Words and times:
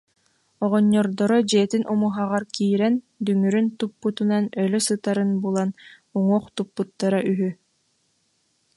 Оҕонньордоро 0.63 1.37
дьиэтин 1.49 1.83
умуһаҕар 1.93 2.43
киирэн, 2.55 2.95
дүҥүрүн 3.25 3.67
туппутунан 3.79 4.45
өлө 4.63 4.79
сытарын 4.87 5.31
булан, 5.43 5.69
уҥуох 6.17 6.45
туппуттара 6.55 7.19
үһү 7.31 7.49